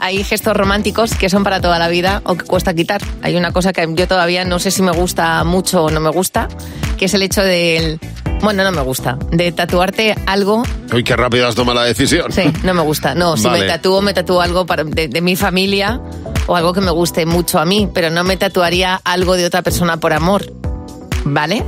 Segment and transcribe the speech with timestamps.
[0.00, 3.00] hay gestos románticos que son para toda la vida o que cuesta quitar.
[3.22, 6.10] Hay una cosa que yo todavía no sé si me gusta mucho o no me
[6.10, 6.48] gusta,
[6.98, 8.00] que es el hecho del...
[8.42, 9.18] Bueno, no me gusta.
[9.30, 10.62] De tatuarte algo
[10.94, 12.32] Uy, qué rápido has tomado la decisión.
[12.32, 13.14] Sí, no me gusta.
[13.14, 13.60] No, si Vale.
[13.60, 16.00] me tatúo, me tatúo algo para- de, de mi familia
[16.46, 19.60] o algo que me guste mucho a mí, pero no me tatuaría algo de otra
[19.62, 20.50] persona por amor.
[21.24, 21.62] ¿Vale?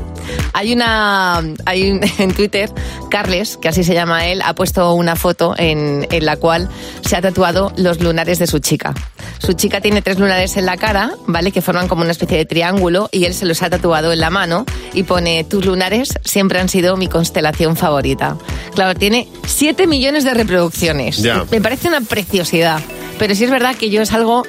[0.52, 1.42] Hay una.
[1.66, 2.70] Hay un- en Twitter,
[3.10, 6.68] Carles, que así se llama él, ha puesto una foto en, en la cual
[7.04, 8.94] se ha tatuado los lunares de su chica.
[9.38, 11.50] Su chica tiene tres lunares en la cara, ¿vale?
[11.50, 14.30] Que forman como una especie de triángulo y él se los ha tatuado en la
[14.30, 18.36] mano y pone: Tus lunares siempre han sido mi constelación favorita.
[18.74, 21.18] Claro, tiene 7 millones de reproducciones.
[21.18, 21.44] Ya.
[21.50, 22.80] Me parece una preciosidad.
[23.18, 24.44] Pero sí es verdad que yo es algo,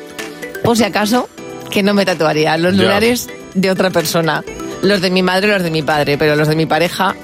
[0.64, 1.28] por si acaso,
[1.70, 2.58] que no me tatuaría.
[2.58, 2.84] Los Ya.
[2.84, 4.44] lunares de otra persona.
[4.84, 7.16] Los de mi madre, los de mi padre, pero los de mi pareja.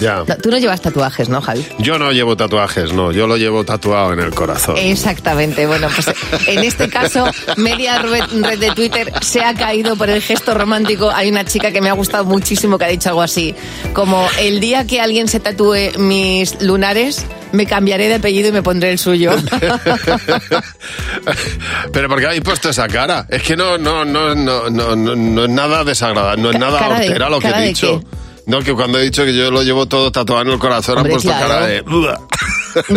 [0.00, 0.24] Ya.
[0.42, 1.66] Tú no llevas tatuajes, ¿no, Javi?
[1.78, 3.12] Yo no llevo tatuajes, no.
[3.12, 4.76] Yo lo llevo tatuado en el corazón.
[4.78, 5.66] Exactamente.
[5.66, 6.10] Bueno, pues
[6.48, 8.24] en este caso, media red,
[8.58, 11.10] de Twitter se ha caído por el gesto romántico.
[11.10, 13.54] Hay una chica que me ha gustado muchísimo que ha dicho algo así,
[13.92, 18.62] como el día que alguien se tatúe mis lunares, me cambiaré de apellido y me
[18.62, 19.32] pondré el suyo.
[21.92, 23.26] Pero ¿por qué habéis puesto esa cara?
[23.28, 26.78] Es que no, no, no, no, no, no, no es nada desagradable, no es nada
[26.98, 28.00] de- hortera lo que he dicho.
[28.00, 28.06] qué?
[28.46, 31.14] No, que cuando he dicho que yo lo llevo todo tatuado en el corazón, Hombre,
[31.14, 31.48] han puesto claro.
[31.48, 31.82] cara de...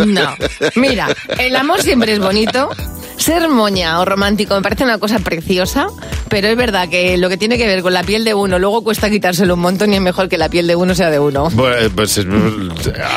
[0.06, 0.34] No.
[0.76, 2.68] Mira, el amor siempre es bonito.
[3.16, 5.88] Ser moña o romántico me parece una cosa preciosa,
[6.30, 8.82] pero es verdad que lo que tiene que ver con la piel de uno luego
[8.82, 11.50] cuesta quitárselo un montón y es mejor que la piel de uno sea de uno.
[11.54, 12.24] Pues, pues, eh,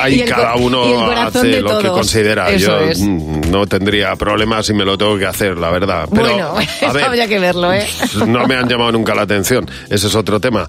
[0.02, 2.50] ahí el cada uno hace lo que considera.
[2.50, 3.00] Eso Yo es.
[3.00, 6.10] mm, no tendría problemas si me lo tengo que hacer, la verdad.
[6.12, 6.56] Pero, bueno,
[6.88, 7.88] a ver, habría que verlo, ¿eh?
[8.28, 9.70] no me han llamado nunca la atención.
[9.90, 10.68] Ese es otro tema.